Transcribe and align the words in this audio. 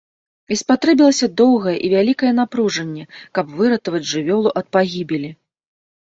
І 0.53 0.55
спатрэбілася 0.59 1.27
доўгае 1.41 1.73
і 1.87 1.91
вялікае 1.95 2.31
напружанне, 2.37 3.03
каб 3.39 3.45
выратаваць 3.59 4.01
жывёлу 4.13 4.49
ад 4.63 4.69
пагібелі. 4.77 5.29